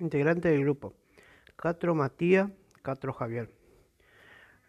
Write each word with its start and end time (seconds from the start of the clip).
Integrante 0.00 0.48
del 0.48 0.60
grupo. 0.60 0.94
Catro 1.56 1.92
Matías, 1.92 2.48
Catro 2.82 3.12
Javier. 3.12 3.50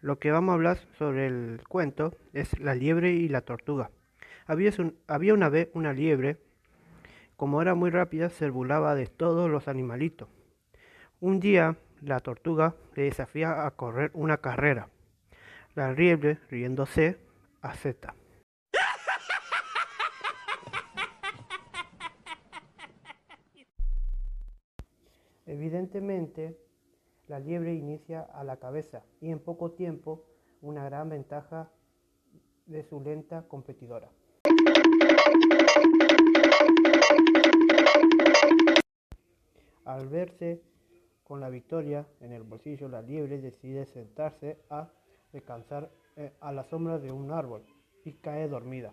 Lo 0.00 0.18
que 0.18 0.32
vamos 0.32 0.50
a 0.50 0.54
hablar 0.54 0.78
sobre 0.98 1.28
el 1.28 1.60
cuento 1.68 2.16
es 2.32 2.58
la 2.58 2.74
liebre 2.74 3.12
y 3.12 3.28
la 3.28 3.42
tortuga. 3.42 3.90
Había, 4.46 4.72
una 5.32 5.48
vez 5.48 5.68
una 5.72 5.92
liebre, 5.92 6.38
como 7.36 7.62
era 7.62 7.76
muy 7.76 7.90
rápida, 7.90 8.28
se 8.28 8.50
burlaba 8.50 8.96
de 8.96 9.06
todos 9.06 9.48
los 9.48 9.68
animalitos. 9.68 10.28
Un 11.20 11.38
día 11.38 11.76
la 12.00 12.18
tortuga 12.18 12.74
le 12.96 13.04
desafía 13.04 13.66
a 13.66 13.70
correr 13.70 14.10
una 14.14 14.38
carrera. 14.38 14.88
La 15.76 15.92
liebre, 15.92 16.38
riéndose, 16.50 17.18
acepta. 17.62 18.14
Evidentemente, 25.46 26.58
la 27.28 27.38
liebre 27.38 27.74
inicia 27.74 28.22
a 28.22 28.44
la 28.44 28.58
cabeza 28.58 29.04
y 29.20 29.30
en 29.30 29.38
poco 29.38 29.72
tiempo 29.72 30.24
una 30.62 30.84
gran 30.84 31.08
ventaja 31.08 31.70
de 32.66 32.82
su 32.82 33.00
lenta 33.00 33.46
competidora. 33.48 34.10
Al 39.84 40.08
verse 40.08 40.62
con 41.24 41.40
la 41.40 41.48
victoria 41.48 42.06
en 42.20 42.32
el 42.32 42.42
bolsillo, 42.42 42.88
la 42.88 43.02
liebre 43.02 43.40
decide 43.40 43.86
sentarse 43.86 44.58
a 44.68 44.90
descansar 45.32 45.90
eh, 46.16 46.32
a 46.40 46.52
la 46.52 46.64
sombra 46.64 46.98
de 46.98 47.12
un 47.12 47.30
árbol 47.30 47.64
y 48.04 48.14
cae 48.14 48.48
dormida. 48.48 48.92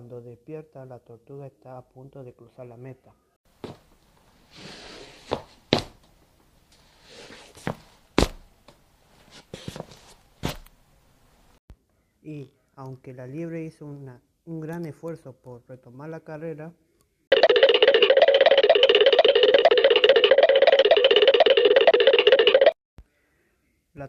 Cuando 0.00 0.22
despierta, 0.22 0.86
la 0.86 0.98
tortuga 0.98 1.46
está 1.46 1.76
a 1.76 1.82
punto 1.82 2.24
de 2.24 2.32
cruzar 2.32 2.64
la 2.64 2.78
meta. 2.78 3.14
Y 12.22 12.50
aunque 12.76 13.12
la 13.12 13.26
liebre 13.26 13.62
hizo 13.62 13.84
un 13.84 14.60
gran 14.62 14.86
esfuerzo 14.86 15.34
por 15.34 15.68
retomar 15.68 16.08
la 16.08 16.20
carrera, 16.20 16.72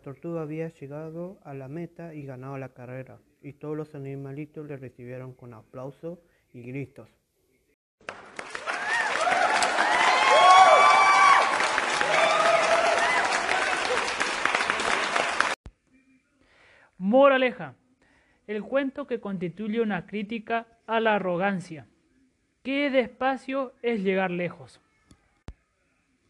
tortuga 0.02 0.41
había 0.41 0.69
llegado 0.69 1.39
a 1.44 1.53
la 1.53 1.67
meta 1.67 2.13
y 2.13 2.23
ganado 2.23 2.57
la 2.57 2.73
carrera, 2.73 3.19
y 3.41 3.53
todos 3.53 3.77
los 3.77 3.95
animalitos 3.95 4.67
le 4.67 4.77
recibieron 4.77 5.33
con 5.33 5.53
aplausos 5.53 6.19
y 6.53 6.61
gritos. 6.63 7.09
Moraleja. 16.97 17.75
El 18.45 18.63
cuento 18.63 19.08
que 19.08 19.19
constituye 19.19 19.81
una 19.81 20.05
crítica 20.05 20.67
a 20.86 20.99
la 20.99 21.15
arrogancia. 21.15 21.88
Que 22.63 22.89
despacio 22.91 23.73
es 23.81 24.03
llegar 24.03 24.30
lejos. 24.30 24.81